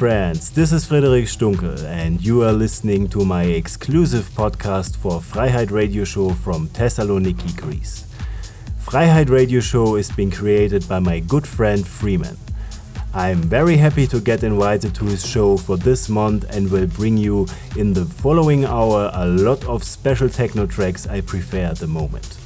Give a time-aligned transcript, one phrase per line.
[0.00, 5.70] Friends, this is Frederic Stunkel, and you are listening to my exclusive podcast for Freiheit
[5.70, 8.06] Radio Show from Thessaloniki, Greece.
[8.82, 12.38] Freiheit Radio Show is being created by my good friend Freeman.
[13.12, 17.18] I'm very happy to get invited to his show for this month and will bring
[17.18, 17.46] you
[17.76, 22.38] in the following hour a lot of special techno tracks I prefer at the moment.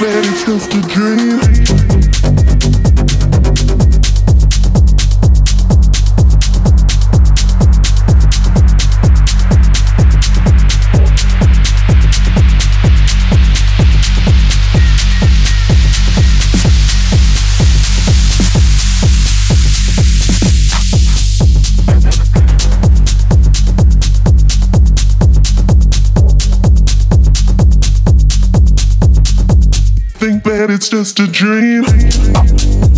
[0.00, 1.69] Just a dream.
[30.92, 32.89] You